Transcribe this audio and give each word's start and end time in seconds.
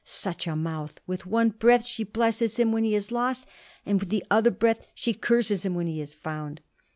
"Such 0.03 0.47
a 0.47 0.55
mouth! 0.55 0.99
With 1.05 1.27
one 1.27 1.49
breath 1.49 1.85
she 1.85 2.03
blesses 2.03 2.57
him 2.57 2.71
when 2.71 2.83
he 2.83 2.95
is 2.95 3.11
lost, 3.11 3.47
and 3.85 3.99
with 3.99 4.09
the 4.09 4.23
other 4.31 4.49
breath 4.49 4.87
she 4.95 5.13
curses 5.13 5.63
him 5.63 5.75
when 5.75 5.85
he 5.85 6.01
is 6.01 6.11
found." 6.11 6.59